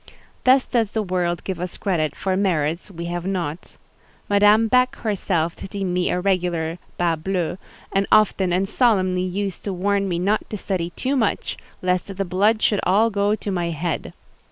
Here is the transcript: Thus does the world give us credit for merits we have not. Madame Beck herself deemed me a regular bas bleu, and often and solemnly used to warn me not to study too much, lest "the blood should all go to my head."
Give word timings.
Thus 0.45 0.65
does 0.65 0.93
the 0.93 1.03
world 1.03 1.43
give 1.43 1.59
us 1.59 1.77
credit 1.77 2.15
for 2.15 2.35
merits 2.35 2.89
we 2.89 3.05
have 3.05 3.23
not. 3.23 3.77
Madame 4.27 4.67
Beck 4.67 4.95
herself 4.95 5.55
deemed 5.57 5.93
me 5.93 6.09
a 6.09 6.19
regular 6.19 6.79
bas 6.97 7.19
bleu, 7.19 7.59
and 7.93 8.07
often 8.11 8.51
and 8.51 8.67
solemnly 8.67 9.21
used 9.21 9.63
to 9.65 9.73
warn 9.73 10.09
me 10.09 10.17
not 10.17 10.49
to 10.49 10.57
study 10.57 10.89
too 10.95 11.15
much, 11.15 11.55
lest 11.83 12.15
"the 12.17 12.25
blood 12.25 12.63
should 12.63 12.79
all 12.81 13.11
go 13.11 13.35
to 13.35 13.51
my 13.51 13.69
head." 13.69 14.13